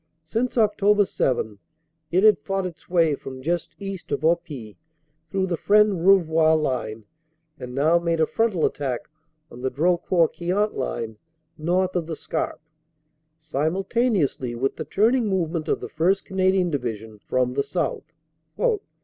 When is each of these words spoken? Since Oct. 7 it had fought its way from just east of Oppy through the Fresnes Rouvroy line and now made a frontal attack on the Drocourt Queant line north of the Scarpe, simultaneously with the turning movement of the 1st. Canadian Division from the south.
Since 0.23 0.55
Oct. 0.55 1.07
7 1.07 1.59
it 2.11 2.23
had 2.23 2.39
fought 2.39 2.65
its 2.65 2.89
way 2.89 3.13
from 3.13 3.43
just 3.43 3.75
east 3.77 4.11
of 4.11 4.21
Oppy 4.25 4.75
through 5.29 5.45
the 5.45 5.55
Fresnes 5.57 5.99
Rouvroy 6.03 6.55
line 6.59 7.05
and 7.59 7.75
now 7.75 7.99
made 7.99 8.19
a 8.19 8.25
frontal 8.25 8.65
attack 8.65 9.01
on 9.51 9.61
the 9.61 9.69
Drocourt 9.69 10.33
Queant 10.37 10.73
line 10.75 11.19
north 11.55 11.95
of 11.95 12.07
the 12.07 12.15
Scarpe, 12.15 12.61
simultaneously 13.37 14.55
with 14.55 14.75
the 14.75 14.85
turning 14.85 15.27
movement 15.27 15.67
of 15.67 15.79
the 15.81 15.87
1st. 15.89 16.25
Canadian 16.25 16.71
Division 16.71 17.19
from 17.19 17.53
the 17.53 17.61
south. 17.63 18.11